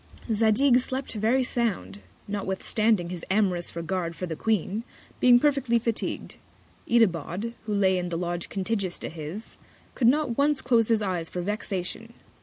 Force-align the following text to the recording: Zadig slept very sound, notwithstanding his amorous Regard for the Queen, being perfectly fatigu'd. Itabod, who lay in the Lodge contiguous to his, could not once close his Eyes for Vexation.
Zadig 0.33 0.79
slept 0.79 1.13
very 1.13 1.43
sound, 1.43 2.01
notwithstanding 2.27 3.09
his 3.11 3.23
amorous 3.29 3.75
Regard 3.75 4.15
for 4.15 4.25
the 4.25 4.35
Queen, 4.35 4.83
being 5.19 5.39
perfectly 5.39 5.77
fatigu'd. 5.77 6.37
Itabod, 6.87 7.53
who 7.67 7.73
lay 7.75 7.99
in 7.99 8.09
the 8.09 8.17
Lodge 8.17 8.49
contiguous 8.49 8.97
to 8.97 9.09
his, 9.09 9.57
could 9.93 10.07
not 10.07 10.39
once 10.39 10.63
close 10.63 10.87
his 10.87 11.03
Eyes 11.03 11.29
for 11.29 11.43
Vexation. 11.43 12.15